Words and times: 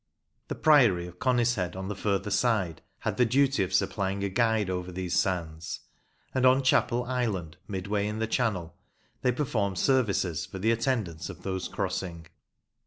The 0.47 0.55
priory 0.55 1.05
of 1.05 1.19
Conishead, 1.19 1.75
on 1.75 1.87
the 1.87 1.95
further 1.95 2.31
side, 2.31 2.81
had 3.01 3.17
the 3.17 3.23
duty 3.27 3.61
of 3.63 3.71
supplying 3.71 4.23
a 4.23 4.29
guide 4.29 4.67
over 4.67 4.91
these 4.91 5.15
sands, 5.15 5.81
and 6.33 6.43
on 6.43 6.63
Chapel 6.63 7.03
Island, 7.03 7.57
midway 7.67 8.07
in 8.07 8.17
the 8.17 8.25
channel, 8.25 8.75
they 9.21 9.31
performed 9.31 9.77
services 9.77 10.43
for 10.47 10.57
the 10.57 10.71
attendance 10.71 11.29
of 11.29 11.43
those 11.43 11.67
crossing. 11.67 12.25